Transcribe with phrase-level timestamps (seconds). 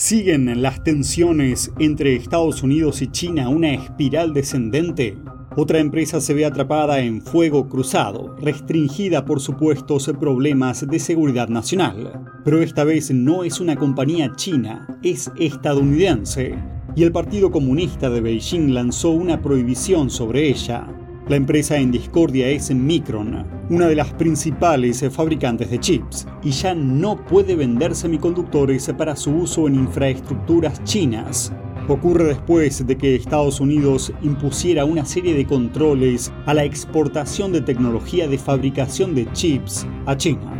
[0.00, 5.18] ¿Siguen las tensiones entre Estados Unidos y China una espiral descendente?
[5.58, 12.18] Otra empresa se ve atrapada en fuego cruzado, restringida por supuestos problemas de seguridad nacional.
[12.46, 16.54] Pero esta vez no es una compañía china, es estadounidense.
[16.96, 20.88] Y el Partido Comunista de Beijing lanzó una prohibición sobre ella.
[21.30, 26.74] La empresa en discordia es Micron, una de las principales fabricantes de chips, y ya
[26.74, 31.52] no puede vender semiconductores para su uso en infraestructuras chinas.
[31.86, 37.60] Ocurre después de que Estados Unidos impusiera una serie de controles a la exportación de
[37.60, 40.52] tecnología de fabricación de chips a China.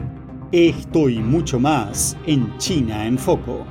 [0.52, 3.66] Esto y mucho más en China en Foco.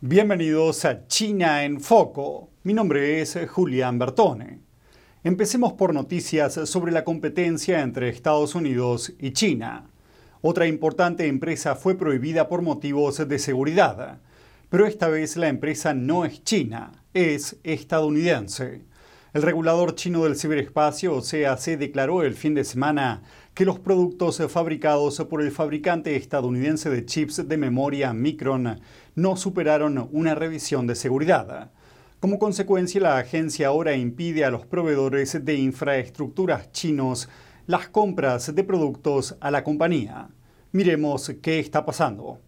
[0.00, 4.58] Bienvenidos a China en Foco mi nombre es Julián Bertone.
[5.22, 9.88] Empecemos por noticias sobre la competencia entre Estados Unidos y China.
[10.40, 14.18] Otra importante empresa fue prohibida por motivos de seguridad,
[14.68, 18.82] pero esta vez la empresa no es china, es estadounidense.
[19.32, 23.22] El regulador chino del ciberespacio, CAC, declaró el fin de semana
[23.54, 28.80] que los productos fabricados por el fabricante estadounidense de chips de memoria Micron
[29.14, 31.70] no superaron una revisión de seguridad.
[32.20, 37.28] Como consecuencia, la agencia ahora impide a los proveedores de infraestructuras chinos
[37.66, 40.30] las compras de productos a la compañía.
[40.72, 42.40] Miremos qué está pasando.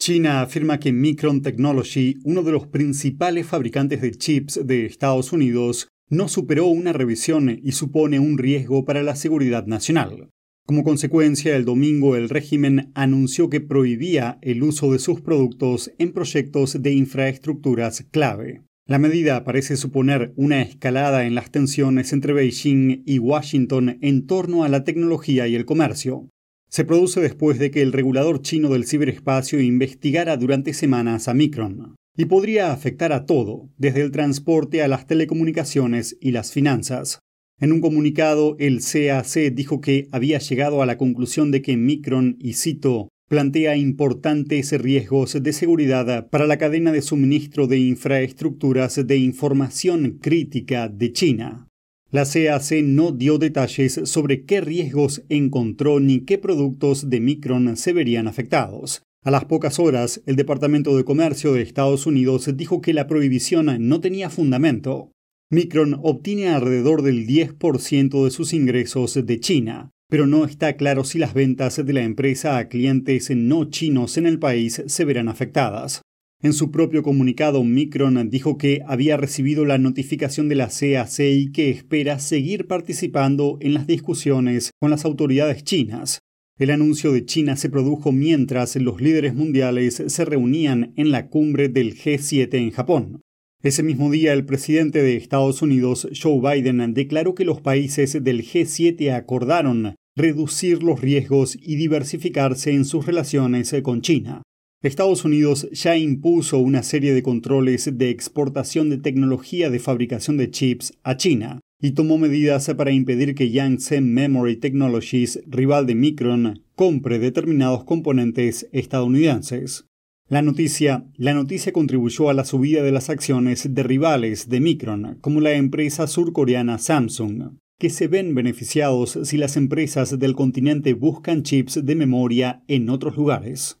[0.00, 5.88] China afirma que Micron Technology, uno de los principales fabricantes de chips de Estados Unidos,
[6.08, 10.30] no superó una revisión y supone un riesgo para la seguridad nacional.
[10.66, 16.12] Como consecuencia, el domingo el régimen anunció que prohibía el uso de sus productos en
[16.12, 18.62] proyectos de infraestructuras clave.
[18.88, 24.64] La medida parece suponer una escalada en las tensiones entre Beijing y Washington en torno
[24.64, 26.30] a la tecnología y el comercio.
[26.70, 31.96] Se produce después de que el regulador chino del ciberespacio investigara durante semanas a Micron,
[32.16, 37.20] y podría afectar a todo, desde el transporte a las telecomunicaciones y las finanzas.
[37.60, 42.38] En un comunicado, el CAC dijo que había llegado a la conclusión de que Micron,
[42.40, 49.16] y cito, plantea importantes riesgos de seguridad para la cadena de suministro de infraestructuras de
[49.18, 51.68] información crítica de China.
[52.10, 57.92] La CAC no dio detalles sobre qué riesgos encontró ni qué productos de Micron se
[57.92, 59.02] verían afectados.
[59.22, 63.88] A las pocas horas, el Departamento de Comercio de Estados Unidos dijo que la prohibición
[63.88, 65.12] no tenía fundamento.
[65.50, 71.18] Micron obtiene alrededor del 10% de sus ingresos de China, pero no está claro si
[71.18, 76.02] las ventas de la empresa a clientes no chinos en el país se verán afectadas.
[76.40, 81.50] En su propio comunicado, Micron dijo que había recibido la notificación de la CAC y
[81.50, 86.20] que espera seguir participando en las discusiones con las autoridades chinas.
[86.56, 91.68] El anuncio de China se produjo mientras los líderes mundiales se reunían en la cumbre
[91.68, 93.20] del G7 en Japón.
[93.60, 98.44] Ese mismo día, el presidente de Estados Unidos, Joe Biden, declaró que los países del
[98.44, 104.42] G7 acordaron reducir los riesgos y diversificarse en sus relaciones con China.
[104.80, 110.52] Estados Unidos ya impuso una serie de controles de exportación de tecnología de fabricación de
[110.52, 116.62] chips a China y tomó medidas para impedir que Yangtze Memory Technologies, rival de Micron,
[116.76, 119.87] compre determinados componentes estadounidenses.
[120.30, 125.16] La noticia, la noticia contribuyó a la subida de las acciones de rivales de Micron,
[125.22, 131.44] como la empresa surcoreana Samsung, que se ven beneficiados si las empresas del continente buscan
[131.44, 133.78] chips de memoria en otros lugares.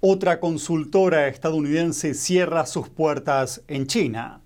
[0.00, 4.41] Otra consultora estadounidense cierra sus puertas en China.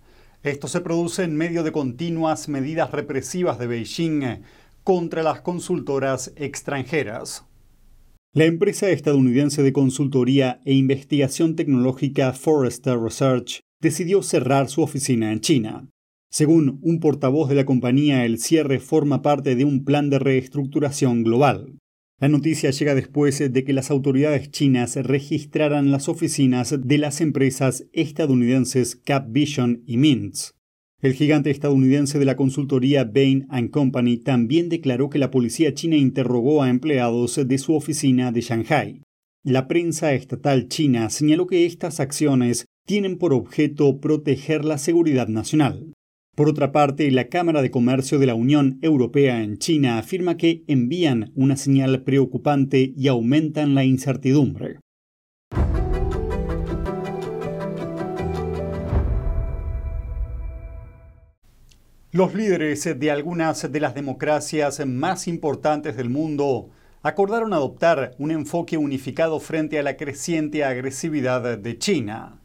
[0.46, 4.42] Esto se produce en medio de continuas medidas represivas de Beijing
[4.84, 7.44] contra las consultoras extranjeras.
[8.32, 15.40] La empresa estadounidense de consultoría e investigación tecnológica Forrester Research decidió cerrar su oficina en
[15.40, 15.88] China.
[16.30, 21.24] Según un portavoz de la compañía, el cierre forma parte de un plan de reestructuración
[21.24, 21.76] global.
[22.18, 27.84] La noticia llega después de que las autoridades chinas registraran las oficinas de las empresas
[27.92, 30.54] estadounidenses CapVision y Mintz.
[31.02, 36.62] El gigante estadounidense de la consultoría Bain Company también declaró que la policía china interrogó
[36.62, 39.02] a empleados de su oficina de Shanghai.
[39.44, 45.92] La prensa estatal china señaló que estas acciones tienen por objeto proteger la seguridad nacional.
[46.36, 50.64] Por otra parte, la Cámara de Comercio de la Unión Europea en China afirma que
[50.66, 54.78] envían una señal preocupante y aumentan la incertidumbre.
[62.12, 66.68] Los líderes de algunas de las democracias más importantes del mundo
[67.02, 72.42] acordaron adoptar un enfoque unificado frente a la creciente agresividad de China.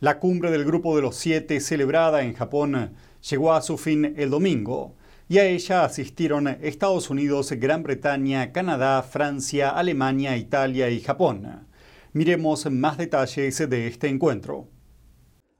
[0.00, 2.94] La cumbre del Grupo de los Siete, celebrada en Japón,
[3.28, 4.94] llegó a su fin el domingo,
[5.28, 11.66] y a ella asistieron Estados Unidos, Gran Bretaña, Canadá, Francia, Alemania, Italia y Japón.
[12.14, 14.68] Miremos más detalles de este encuentro.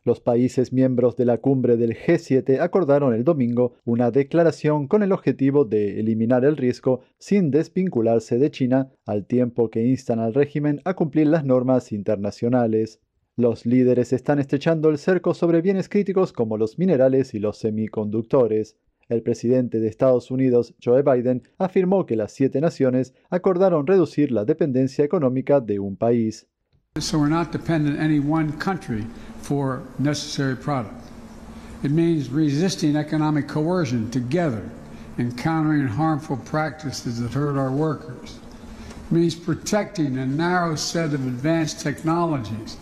[0.04, 5.12] Los países miembros de la cumbre del G7 acordaron el domingo una declaración con el
[5.12, 10.80] objetivo de eliminar el riesgo sin desvincularse de China, al tiempo que instan al régimen
[10.86, 13.02] a cumplir las normas internacionales.
[13.38, 18.76] Los líderes están estrechando el cerco sobre bienes críticos como los minerales y los semiconductores.
[19.08, 24.44] El presidente de Estados Unidos, Joe Biden, afirmó que las siete naciones acordaron reducir la
[24.44, 26.48] dependencia económica de un país.
[26.98, 29.04] So we're not dependent on any one country
[29.40, 31.00] for necessary product.
[31.84, 34.64] It means resisting economic coercion together
[35.16, 38.40] and countering harmful practices that hurt our workers.
[39.06, 42.78] It means protecting a narrow set of advanced technologies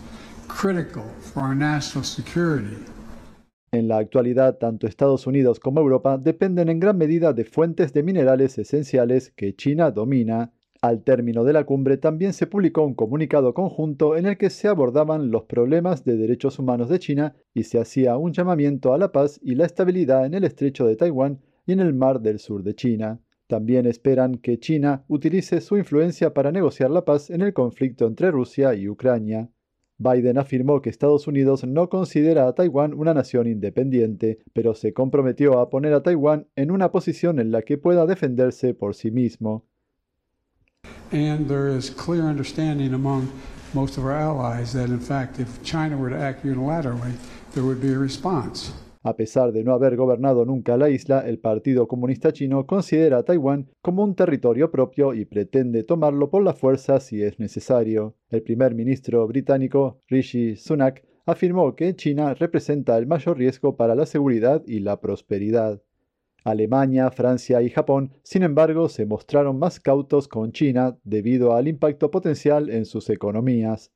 [3.71, 8.01] En la actualidad, tanto Estados Unidos como Europa dependen en gran medida de fuentes de
[8.01, 10.51] minerales esenciales que China domina
[10.81, 14.67] al término de la cumbre también se publicó un comunicado conjunto en el que se
[14.67, 19.11] abordaban los problemas de derechos humanos de China y se hacía un llamamiento a la
[19.11, 22.63] paz y la estabilidad en el estrecho de Taiwán y en el mar del sur
[22.63, 23.19] de China.
[23.45, 28.31] También esperan que China utilice su influencia para negociar la paz en el conflicto entre
[28.31, 29.51] Rusia y Ucrania.
[29.99, 35.59] Biden afirmó que Estados Unidos no considera a Taiwán una nación independiente, pero se comprometió
[35.59, 39.65] a poner a Taiwán en una posición en la que pueda defenderse por sí mismo.
[41.11, 43.29] And there is clear understanding among
[43.73, 47.13] most of our allies that, in fact, if China were to act unilaterally,
[47.53, 48.73] there would be a response.
[49.07, 53.23] A pesar de no haber gobernado nunca la isla, el Partido Comunista Chino considera a
[53.23, 58.15] Taiwán como un territorio propio y pretende tomarlo por la fuerza si es necesario.
[58.29, 64.05] El primer ministro británico, Rishi Sunak, afirmó que China representa el mayor riesgo para la
[64.05, 65.81] seguridad y la prosperidad.
[66.43, 72.11] Alemania, Francia y Japón, sin embargo, se mostraron más cautos con China debido al impacto
[72.11, 73.89] potencial en sus economías.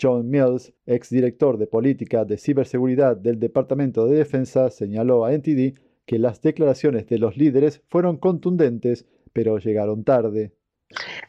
[0.00, 6.18] John Mills, exdirector de política de ciberseguridad del Departamento de Defensa, señaló a NTD que
[6.18, 10.52] las declaraciones de los líderes fueron contundentes, pero llegaron tarde.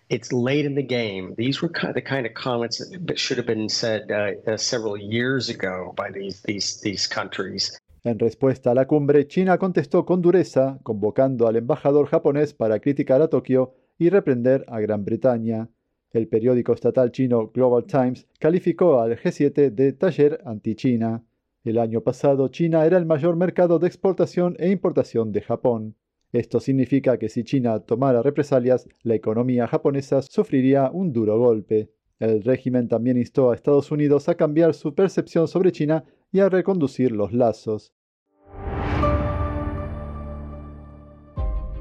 [0.09, 1.33] It's late in the game.
[1.35, 5.49] These were the kind of comments that should have been said uh, uh, several years
[5.49, 7.77] ago by these, these, these countries.
[8.03, 13.21] En respuesta a la cumbre, China contestó con dureza, convocando al embajador japonés para criticar
[13.21, 15.69] a Tokio y reprender a Gran Bretaña.
[16.11, 21.23] El periódico estatal chino Global Times calificó al G7 de taller anti-China.
[21.63, 25.95] El año pasado, China era el mayor mercado de exportación e importación de Japón.
[26.31, 31.91] Esto significa que si China tomara represalias, la economía japonesa sufriría un duro golpe.
[32.19, 36.49] El régimen también instó a Estados Unidos a cambiar su percepción sobre China y a
[36.49, 37.93] reconducir los lazos.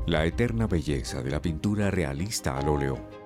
[0.06, 3.25] La eterna belleza de la pintura realista al óleo.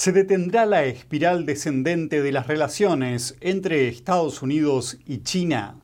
[0.00, 5.78] Se detendrá la espiral descendente de las relaciones entre Estados Unidos y China.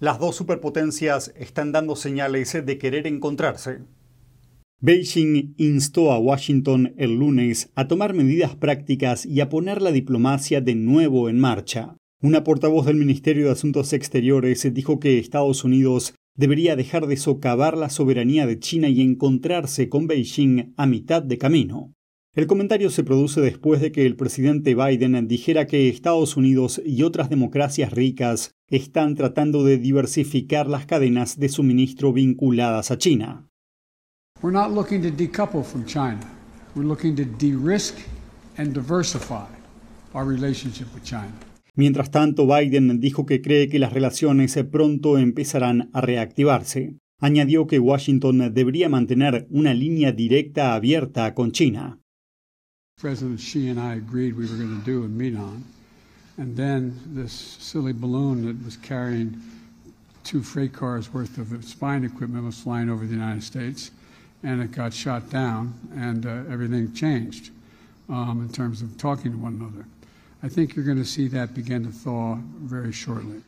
[0.00, 3.82] Las dos superpotencias están dando señales de querer encontrarse.
[4.80, 10.60] Beijing instó a Washington el lunes a tomar medidas prácticas y a poner la diplomacia
[10.60, 11.96] de nuevo en marcha.
[12.20, 17.78] Una portavoz del Ministerio de Asuntos Exteriores dijo que Estados Unidos debería dejar de socavar
[17.78, 21.92] la soberanía de China y encontrarse con Beijing a mitad de camino.
[22.34, 27.02] El comentario se produce después de que el presidente Biden dijera que Estados Unidos y
[27.02, 33.50] otras democracias ricas están tratando de diversificar las cadenas de suministro vinculadas a China.
[34.40, 36.20] We're not looking to decouple from China.
[36.74, 37.98] We're looking to de-risk
[38.56, 39.48] and diversify
[40.14, 41.34] our relationship with China.
[41.74, 46.96] Mientras tanto, Biden dijo que cree que las relaciones pronto empezarán a reactivarse.
[47.20, 52.01] Añadió que Washington debería mantener una línea directa abierta con China.
[53.02, 55.64] President Xi and I agreed we were going to do a meet on,
[56.38, 59.42] and then this silly balloon that was carrying
[60.22, 63.90] two freight cars worth of spine equipment was flying over the United States,
[64.44, 67.50] and it got shot down, and uh, everything changed
[68.08, 69.84] um, in terms of talking to one another.
[70.44, 73.42] I think you're going to see that begin to thaw very shortly.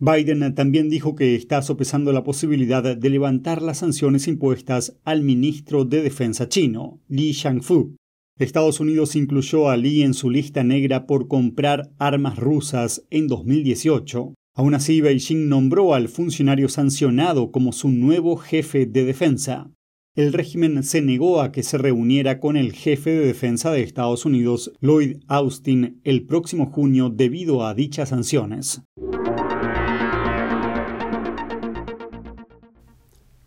[0.00, 5.86] Biden también dijo que está sopesando la posibilidad de levantar las sanciones impuestas al ministro
[5.86, 7.97] de Defensa chino, Li Shangfu.
[8.38, 14.32] Estados Unidos incluyó a Li en su lista negra por comprar armas rusas en 2018.
[14.54, 19.72] Aún así, Beijing nombró al funcionario sancionado como su nuevo jefe de defensa.
[20.14, 24.24] El régimen se negó a que se reuniera con el jefe de defensa de Estados
[24.24, 28.82] Unidos, Lloyd Austin, el próximo junio debido a dichas sanciones.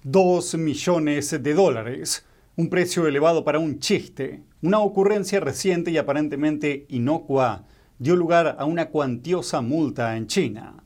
[0.04, 2.26] 2 millones de dólares,
[2.58, 7.66] un precio elevado para un chiste, una ocurrencia reciente y aparentemente inocua,
[7.98, 10.84] dio lugar a una cuantiosa multa en China.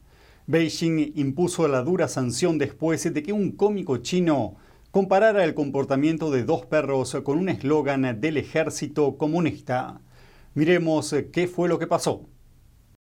[0.48, 4.56] Beijing impuso la dura sanción después de que un cómico chino
[4.92, 10.00] comparara el comportamiento de dos perros con un eslogan del ejército comunista.
[10.54, 12.30] Miremos qué fue lo que pasó.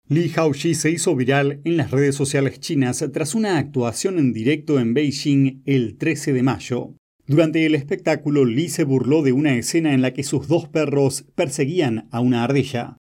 [0.08, 4.80] Li Haoxi se hizo viral en las redes sociales chinas tras una actuación en directo
[4.80, 6.94] en Beijing el 13 de mayo.
[7.28, 11.26] Durante el espectáculo, Li se burló de una escena en la que sus dos perros
[11.34, 12.96] perseguían a una ardilla.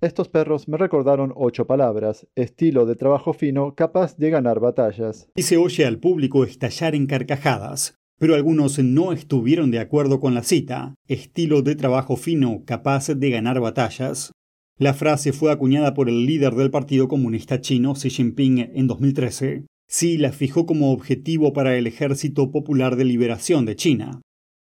[0.00, 5.28] Estos perros me recordaron ocho palabras, estilo de trabajo fino capaz de ganar batallas.
[5.36, 10.32] Y se oye al público estallar en carcajadas, pero algunos no estuvieron de acuerdo con
[10.32, 14.32] la cita, estilo de trabajo fino capaz de ganar batallas.
[14.78, 19.66] La frase fue acuñada por el líder del Partido Comunista Chino, Xi Jinping, en 2013.
[19.88, 24.20] Xi la fijó como objetivo para el Ejército Popular de Liberación de China.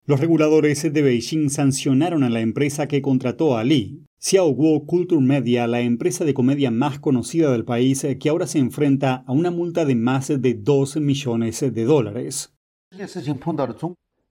[0.07, 5.67] Los reguladores de Beijing sancionaron a la empresa que contrató a Li, Xiaoguo Culture Media,
[5.67, 9.85] la empresa de comedia más conocida del país, que ahora se enfrenta a una multa
[9.85, 12.53] de más de 2 millones de dólares.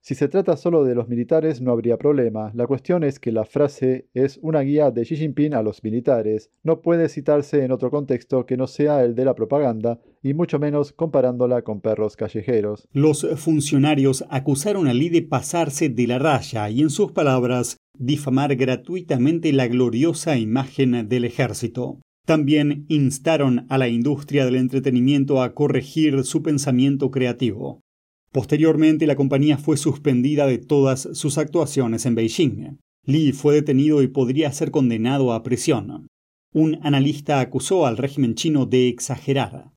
[0.01, 2.51] Si se trata solo de los militares no habría problema.
[2.55, 6.51] La cuestión es que la frase es una guía de Xi Jinping a los militares.
[6.63, 10.57] No puede citarse en otro contexto que no sea el de la propaganda, y mucho
[10.57, 12.87] menos comparándola con perros callejeros.
[12.93, 18.55] Los funcionarios acusaron a Li de pasarse de la raya y, en sus palabras, difamar
[18.55, 21.99] gratuitamente la gloriosa imagen del ejército.
[22.25, 27.81] También instaron a la industria del entretenimiento a corregir su pensamiento creativo.
[28.31, 32.77] Posteriormente, la compañía fue suspendida de todas sus actuaciones en Beijing.
[33.05, 36.07] Li fue detenido y podría ser condenado a prisión.
[36.53, 39.71] Un analista acusó al régimen chino de exagerar.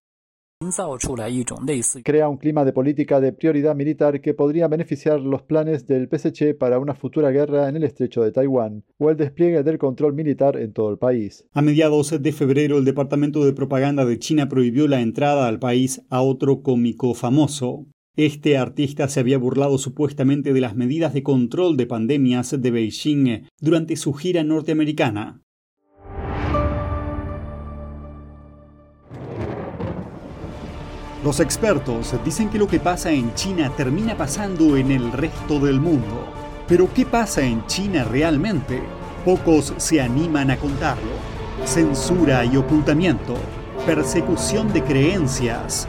[2.05, 6.55] Crea un clima de política de prioridad militar que podría beneficiar los planes del PSC
[6.55, 10.57] para una futura guerra en el estrecho de Taiwán o el despliegue del control militar
[10.57, 11.45] en todo el país.
[11.53, 16.03] A mediados de febrero, el Departamento de Propaganda de China prohibió la entrada al país
[16.11, 17.87] a otro cómico famoso.
[18.17, 23.49] Este artista se había burlado supuestamente de las medidas de control de pandemias de Beijing
[23.59, 25.41] durante su gira norteamericana.
[31.25, 35.81] Los expertos dicen que lo que pasa en China termina pasando en el resto del
[35.81, 36.27] mundo.
[36.69, 38.83] Pero ¿qué pasa en China realmente?
[39.25, 41.13] Pocos se animan a contarlo.
[41.65, 43.37] Censura y ocultamiento,
[43.87, 45.89] persecución de creencias,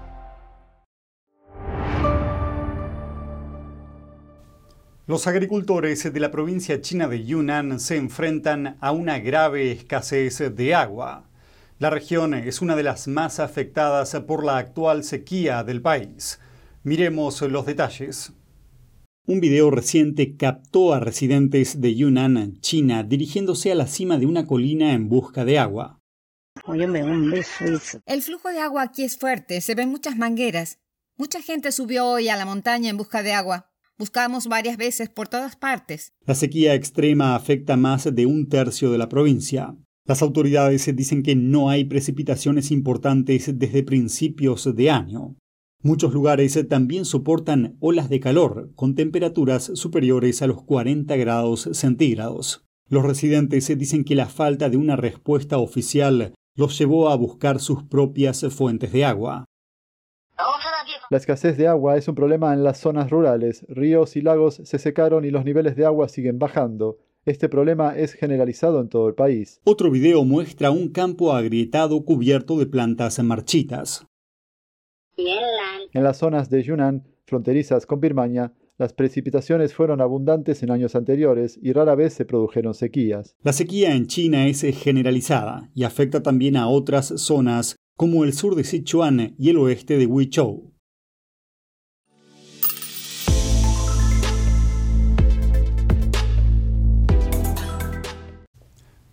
[5.11, 10.73] Los agricultores de la provincia china de Yunnan se enfrentan a una grave escasez de
[10.73, 11.29] agua.
[11.79, 16.39] La región es una de las más afectadas por la actual sequía del país.
[16.83, 18.31] Miremos los detalles.
[19.27, 24.47] Un video reciente captó a residentes de Yunnan, China, dirigiéndose a la cima de una
[24.47, 25.99] colina en busca de agua.
[28.05, 30.79] El flujo de agua aquí es fuerte, se ven muchas mangueras.
[31.17, 33.70] Mucha gente subió hoy a la montaña en busca de agua.
[34.01, 36.15] Buscamos varias veces por todas partes.
[36.25, 39.75] La sequía extrema afecta más de un tercio de la provincia.
[40.07, 45.35] Las autoridades dicen que no hay precipitaciones importantes desde principios de año.
[45.83, 52.65] Muchos lugares también soportan olas de calor con temperaturas superiores a los 40 grados centígrados.
[52.89, 57.83] Los residentes dicen que la falta de una respuesta oficial los llevó a buscar sus
[57.83, 59.45] propias fuentes de agua.
[61.11, 63.65] La escasez de agua es un problema en las zonas rurales.
[63.67, 66.99] Ríos y lagos se secaron y los niveles de agua siguen bajando.
[67.25, 69.59] Este problema es generalizado en todo el país.
[69.65, 74.07] Otro video muestra un campo agrietado cubierto de plantas marchitas.
[75.91, 81.59] En las zonas de Yunnan, fronterizas con Birmania, las precipitaciones fueron abundantes en años anteriores
[81.61, 83.35] y rara vez se produjeron sequías.
[83.43, 88.55] La sequía en China es generalizada y afecta también a otras zonas como el sur
[88.55, 90.70] de Sichuan y el oeste de Huizhou.